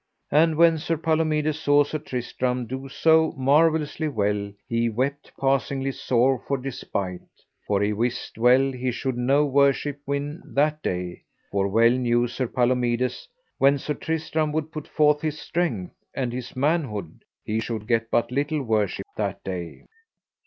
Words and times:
And 0.31 0.55
when 0.55 0.79
Sir 0.79 0.97
Palomides 0.97 1.59
saw 1.59 1.83
Sir 1.83 1.99
Tristram 1.99 2.65
do 2.65 2.89
so 2.89 3.35
marvellously 3.37 4.07
well 4.07 4.51
he 4.67 4.89
wept 4.89 5.31
passingly 5.39 5.91
sore 5.91 6.43
for 6.47 6.57
despite, 6.57 7.21
for 7.67 7.83
he 7.83 7.93
wist 7.93 8.35
well 8.39 8.71
he 8.71 8.89
should 8.91 9.15
no 9.15 9.45
worship 9.45 9.99
win 10.07 10.41
that 10.43 10.81
day; 10.81 11.21
for 11.51 11.67
well 11.67 11.91
knew 11.91 12.25
Sir 12.27 12.47
Palomides, 12.47 13.27
when 13.59 13.77
Sir 13.77 13.93
Tristram 13.93 14.51
would 14.53 14.71
put 14.71 14.87
forth 14.87 15.21
his 15.21 15.37
strength 15.39 15.93
and 16.15 16.33
his 16.33 16.55
manhood, 16.55 17.23
be 17.45 17.59
should 17.59 17.85
get 17.85 18.09
but 18.09 18.31
little 18.31 18.63
worship 18.63 19.05
that 19.17 19.43
day. 19.43 19.83